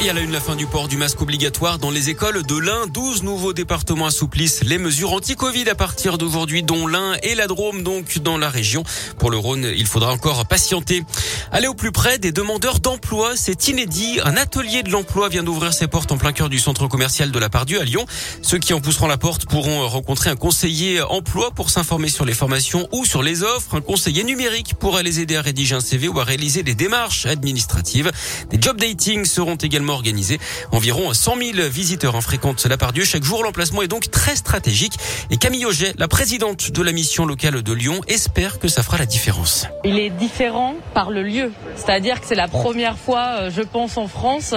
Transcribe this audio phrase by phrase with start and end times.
[0.00, 2.56] Et à la une, la fin du port du masque obligatoire dans les écoles de
[2.56, 2.86] l'Ain.
[2.86, 7.82] 12 nouveaux départements assouplissent les mesures anti-Covid à partir d'aujourd'hui, dont l'Ain et la Drôme,
[7.82, 8.84] donc dans la région.
[9.18, 11.02] Pour le Rhône, il faudra encore patienter.
[11.50, 14.20] Aller au plus près des demandeurs d'emploi, c'est inédit.
[14.22, 17.38] Un atelier de l'emploi vient d'ouvrir ses portes en plein cœur du centre commercial de
[17.40, 18.06] la Pardieu à Lyon.
[18.40, 22.34] Ceux qui en pousseront la porte pourront rencontrer un conseiller emploi pour s'informer sur les
[22.34, 23.74] formations ou sur les offres.
[23.74, 27.26] Un conseiller numérique pourra les aider à rédiger un CV ou à réaliser des démarches
[27.26, 28.12] administratives.
[28.50, 30.38] Des job dating seront également organisé.
[30.72, 33.42] Environ 100 000 visiteurs en fréquentent la Dieu chaque jour.
[33.42, 34.94] L'emplacement est donc très stratégique.
[35.30, 38.98] Et Camille Auget, la présidente de la mission locale de Lyon, espère que ça fera
[38.98, 39.66] la différence.
[39.84, 41.52] Il est différent par le lieu.
[41.76, 44.54] C'est-à-dire que c'est la première fois, euh, je pense, en France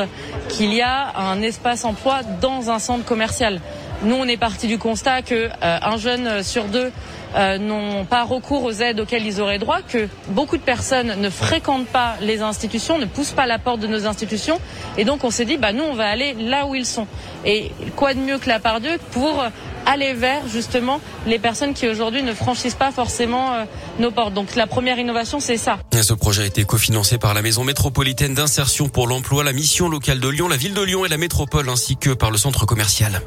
[0.49, 3.61] qu'il y a un espace emploi dans un centre commercial.
[4.03, 6.91] Nous, on est parti du constat que euh, un jeune sur deux
[7.35, 11.29] euh, n'ont pas recours aux aides auxquelles ils auraient droit, que beaucoup de personnes ne
[11.29, 14.59] fréquentent pas les institutions, ne poussent pas la porte de nos institutions,
[14.97, 17.07] et donc on s'est dit, bah nous, on va aller là où ils sont.
[17.45, 19.43] Et quoi de mieux que la part Dieu pour
[19.85, 23.63] aller vers justement les personnes qui aujourd'hui ne franchissent pas forcément euh,
[23.99, 24.33] nos portes.
[24.33, 25.79] Donc la première innovation, c'est ça.
[26.01, 30.19] Ce projet a été cofinancé par la Maison métropolitaine d'insertion pour l'emploi, la mission locale
[30.19, 33.21] de Lyon, la ville de Lyon et la métropole, ainsi que par le centre commercial.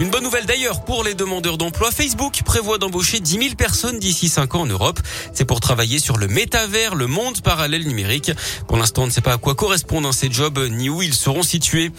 [0.00, 1.92] Une bonne nouvelle d'ailleurs pour les demandeurs d'emploi.
[1.92, 4.98] Facebook prévoit d'embaucher 10 000 personnes d'ici 5 ans en Europe.
[5.32, 8.32] C'est pour travailler sur le métavers, le monde parallèle numérique.
[8.66, 11.44] Pour l'instant, on ne sait pas à quoi correspondent ces jobs ni où ils seront
[11.44, 11.92] situés.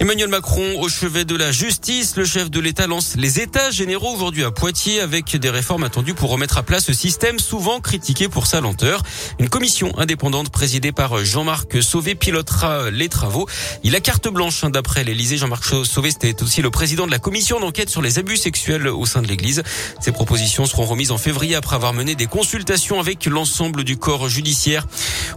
[0.00, 2.16] Emmanuel Macron au chevet de la justice.
[2.16, 6.14] Le chef de l'État lance les États généraux aujourd'hui à Poitiers avec des réformes attendues
[6.14, 9.02] pour remettre à plat ce système souvent critiqué pour sa lenteur.
[9.38, 13.46] Une commission indépendante présidée par Jean-Marc Sauvé pilotera les travaux.
[13.82, 15.36] Il a carte blanche hein, d'après l'Élysée.
[15.36, 18.86] Jean-Marc Sauvé, c'était aussi le président de la commission mission d'enquête sur les abus sexuels
[18.86, 19.64] au sein de l'Église.
[20.00, 24.28] Ces propositions seront remises en février après avoir mené des consultations avec l'ensemble du corps
[24.28, 24.86] judiciaire.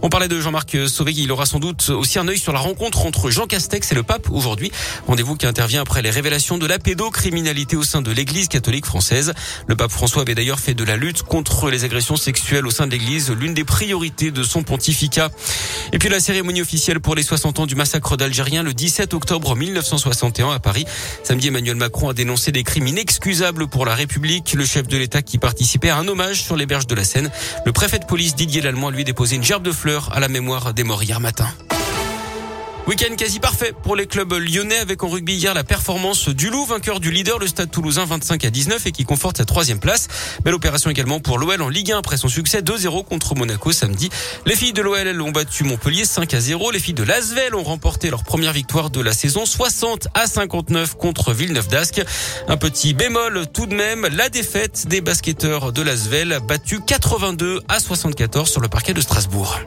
[0.00, 1.12] On parlait de Jean-Marc Sauvé.
[1.16, 4.04] Il aura sans doute aussi un œil sur la rencontre entre Jean Castex et le
[4.04, 4.70] pape aujourd'hui.
[5.08, 9.34] Rendez-vous qui intervient après les révélations de la pédocriminalité au sein de l'Église catholique française.
[9.66, 12.86] Le pape François avait d'ailleurs fait de la lutte contre les agressions sexuelles au sein
[12.86, 15.30] de l'Église l'une des priorités de son pontificat.
[15.92, 19.56] Et puis la cérémonie officielle pour les 60 ans du massacre d'Algériens le 17 octobre
[19.56, 20.84] 1961 à Paris.
[21.24, 24.54] Samedi, Emmanuel a dénoncé des crimes inexcusables pour la République.
[24.54, 27.30] Le chef de l'État qui participait à un hommage sur les berges de la Seine.
[27.66, 30.74] Le préfet de police Didier Lallemand lui déposé une gerbe de fleurs à la mémoire
[30.74, 31.48] des morts hier matin.
[32.88, 36.64] Week-end quasi parfait pour les clubs lyonnais avec en rugby hier la performance du Loup,
[36.64, 40.08] vainqueur du leader, le Stade Toulousain 25 à 19 et qui conforte sa troisième place.
[40.42, 44.08] Belle opération également pour l'OL en Ligue 1 après son succès 2-0 contre Monaco samedi.
[44.46, 46.70] Les filles de l'OL ont battu Montpellier 5 à 0.
[46.70, 50.94] Les filles de l'Asvel ont remporté leur première victoire de la saison 60 à 59
[50.94, 52.02] contre Villeneuve d'Ascq.
[52.48, 57.80] Un petit bémol tout de même, la défaite des basketteurs de l'Asvel battu 82 à
[57.80, 59.60] 74 sur le parquet de Strasbourg.